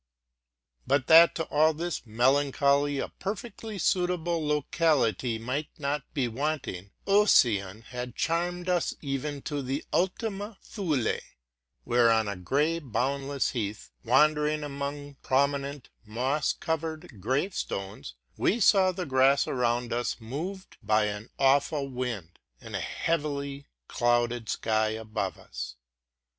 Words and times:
But 0.87 1.05
that 1.05 1.35
to 1.35 1.43
all 1.49 1.75
this 1.75 2.01
melancholy 2.07 2.97
a 2.97 3.09
perfectly 3.09 3.77
suitable 3.77 4.43
loc: 4.43 4.71
ality 4.71 5.39
might 5.39 5.67
not 5.77 6.11
be 6.15 6.27
wanting, 6.27 6.89
Ossian 7.05 7.83
had 7.83 8.15
charmed 8.15 8.67
us 8.67 8.95
even 9.03 9.43
to 9.43 9.61
the 9.61 9.85
Ultima 9.93 10.57
Thule,' 10.63 11.19
where 11.83 12.09
on 12.09 12.27
a 12.27 12.35
gray, 12.35 12.79
boundless 12.79 13.51
heath, 13.51 13.91
wander 14.03 14.47
ing 14.47 14.63
among 14.63 15.17
prominent 15.21 15.89
moss 16.03 16.51
covered 16.51 17.21
gravestones, 17.21 18.15
we 18.37 18.59
saw 18.59 18.91
the 18.91 19.05
Grass 19.05 19.47
around 19.47 19.93
us 19.93 20.19
moved 20.19 20.77
by 20.81 21.05
an 21.05 21.29
awful 21.37 21.87
wind, 21.87 22.39
and 22.59 22.75
a 22.75 22.79
heavily 22.79 23.67
clouded 23.87 24.49
sky 24.49 24.87
above 24.89 25.37
us. 25.37 25.75